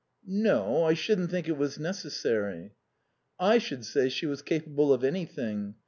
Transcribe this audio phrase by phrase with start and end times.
[0.25, 0.83] "No.
[0.85, 2.71] I shouldn't think it was necessary."
[3.39, 5.75] "I should say she was capable of anything.